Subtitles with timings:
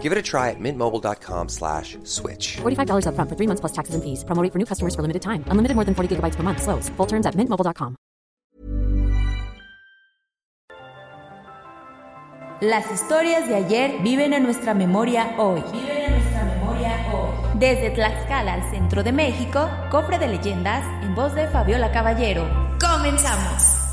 [0.00, 2.56] Give it a try at mintmobile.com slash switch.
[2.62, 4.24] $45 upfront for three months plus taxes and fees.
[4.24, 5.44] Promo rate for new customers for limited time.
[5.52, 6.62] Unlimited more than 40 gigabytes per month.
[6.62, 6.88] Slows.
[6.96, 7.96] Full terms at mintmobile.com.
[12.62, 15.62] Las historias de ayer viven en nuestra memoria hoy.
[15.72, 17.58] Viven en nuestra memoria hoy.
[17.58, 22.44] Desde Tlaxcala al centro de México, Cofre de Leyendas en voz de Fabiola Caballero.
[22.78, 23.89] ¡Comenzamos!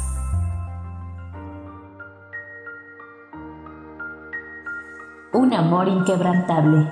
[5.38, 6.90] Un amor inquebrantable.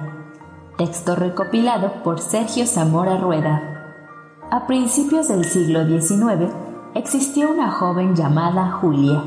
[0.78, 3.60] Texto recopilado por Sergio Zamora Rueda.
[4.52, 6.54] A principios del siglo XIX
[6.94, 9.24] existió una joven llamada Julia,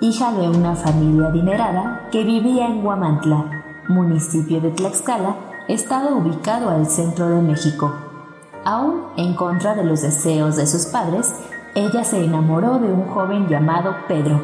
[0.00, 3.44] hija de una familia adinerada que vivía en Huamantla,
[3.88, 5.36] municipio de Tlaxcala,
[5.68, 7.92] estado ubicado al centro de México.
[8.64, 11.34] Aún en contra de los deseos de sus padres,
[11.74, 14.40] ella se enamoró de un joven llamado Pedro,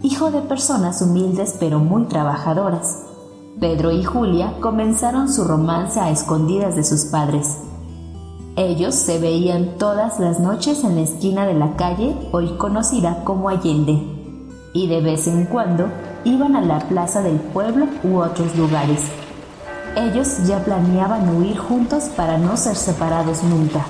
[0.00, 3.09] hijo de personas humildes pero muy trabajadoras.
[3.58, 7.58] Pedro y Julia comenzaron su romance a escondidas de sus padres.
[8.56, 13.48] Ellos se veían todas las noches en la esquina de la calle hoy conocida como
[13.48, 14.02] Allende,
[14.72, 15.88] y de vez en cuando
[16.24, 19.10] iban a la plaza del pueblo u otros lugares.
[19.96, 23.84] Ellos ya planeaban huir juntos para no ser separados nunca.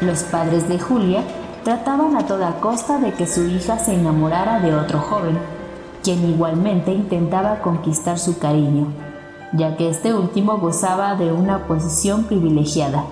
[0.00, 1.22] Los padres de Julia
[1.64, 5.38] trataban a toda costa de que su hija se enamorara de otro joven,
[6.02, 8.88] quien igualmente intentaba conquistar su cariño,
[9.52, 13.04] ya que este último gozaba de una posición privilegiada,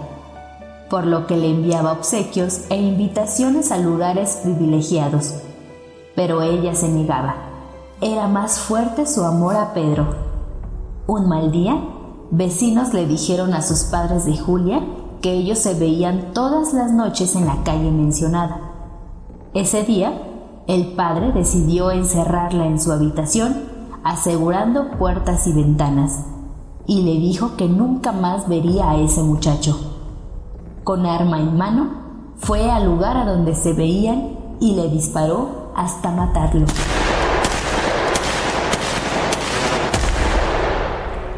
[0.88, 5.34] por lo que le enviaba obsequios e invitaciones a lugares privilegiados.
[6.16, 7.36] Pero ella se negaba.
[8.00, 10.14] Era más fuerte su amor a Pedro.
[11.06, 11.80] Un mal día,
[12.30, 14.83] vecinos le dijeron a sus padres de Julia
[15.20, 18.61] que ellos se veían todas las noches en la calle mencionada.
[19.52, 20.12] Ese día,
[20.75, 23.57] el padre decidió encerrarla en su habitación,
[24.05, 26.20] asegurando puertas y ventanas,
[26.86, 29.77] y le dijo que nunca más vería a ese muchacho.
[30.85, 31.91] Con arma en mano,
[32.36, 36.67] fue al lugar a donde se veían y le disparó hasta matarlo.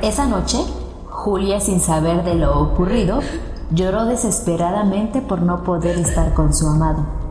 [0.03, 0.59] Esa noche,
[1.09, 3.21] Julia, sin saber de lo ocurrido,
[3.71, 7.22] lloró desesperadamente por no poder estar con su amado.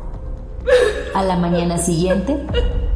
[1.13, 2.45] A la mañana siguiente,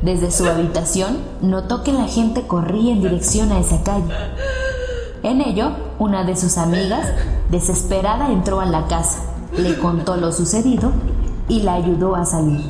[0.02, 4.14] desde su habitación, notó que la gente corría en dirección a esa calle.
[5.22, 7.08] En ello, una de sus amigas,
[7.50, 9.20] desesperada, entró a la casa,
[9.58, 10.92] le contó lo sucedido
[11.50, 12.62] y la ayudó a salir.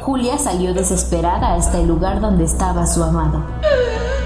[0.00, 3.42] Julia salió desesperada hasta el lugar donde estaba su amado.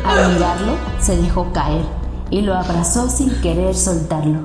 [0.05, 1.85] Al mirarlo, se dejó caer
[2.31, 4.41] y lo abrazó sin querer soltarlo.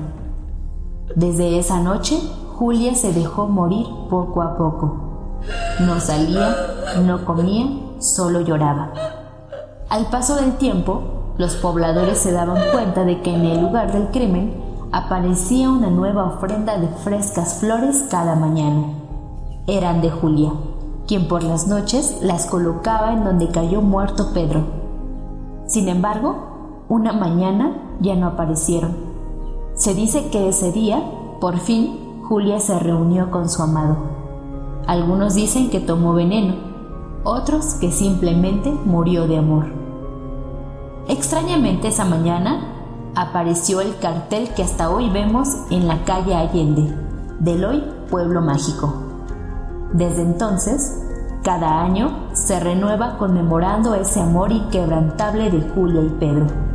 [1.16, 2.20] Desde esa noche,
[2.56, 5.09] Julia se dejó morir poco a poco.
[5.80, 6.56] No salía,
[7.04, 7.66] no comía,
[7.98, 8.92] solo lloraba.
[9.88, 14.08] Al paso del tiempo, los pobladores se daban cuenta de que en el lugar del
[14.08, 14.54] crimen
[14.92, 18.88] aparecía una nueva ofrenda de frescas flores cada mañana.
[19.66, 20.52] Eran de Julia,
[21.06, 24.64] quien por las noches las colocaba en donde cayó muerto Pedro.
[25.66, 28.96] Sin embargo, una mañana ya no aparecieron.
[29.74, 31.02] Se dice que ese día,
[31.40, 34.19] por fin, Julia se reunió con su amado.
[34.86, 36.54] Algunos dicen que tomó veneno,
[37.24, 39.66] otros que simplemente murió de amor.
[41.08, 46.94] Extrañamente esa mañana apareció el cartel que hasta hoy vemos en la calle Allende,
[47.40, 48.94] del hoy Pueblo Mágico.
[49.92, 51.02] Desde entonces,
[51.42, 56.69] cada año se renueva conmemorando ese amor inquebrantable de Julia y Pedro.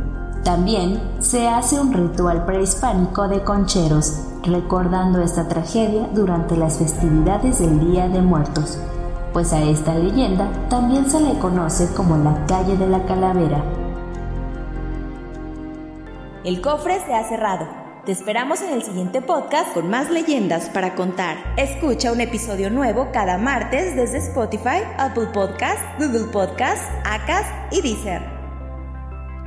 [0.46, 7.80] También se hace un ritual prehispánico de concheros recordando esta tragedia durante las festividades del
[7.80, 8.78] Día de Muertos,
[9.32, 13.60] pues a esta leyenda también se le conoce como la calle de la calavera.
[16.44, 17.66] El cofre se ha cerrado.
[18.04, 21.38] Te esperamos en el siguiente podcast con más leyendas para contar.
[21.56, 28.35] Escucha un episodio nuevo cada martes desde Spotify, Apple Podcast, Google Podcast, Acast y Deezer.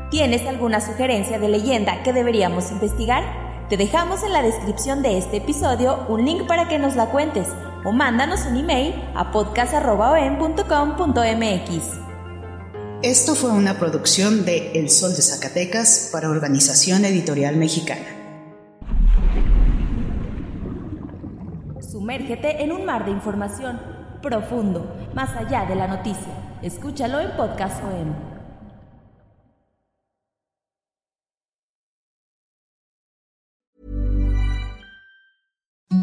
[0.10, 3.68] ¿Tienes alguna sugerencia de leyenda que deberíamos investigar?
[3.70, 7.48] Te dejamos en la descripción de este episodio un link para que nos la cuentes
[7.86, 11.84] o mándanos un email a podcast.com.mx.
[13.04, 18.02] Esto fue una producción de El Sol de Zacatecas para Organización Editorial Mexicana.
[21.80, 23.80] Sumérgete en un mar de información
[24.24, 26.34] profundo, más allá de la noticia.
[26.64, 28.39] Escúchalo en Podcast OM.